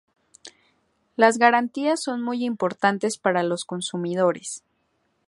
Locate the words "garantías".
1.37-2.01